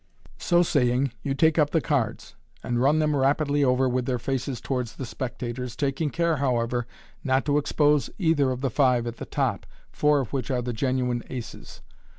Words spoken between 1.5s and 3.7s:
up the cards, and run them rapidly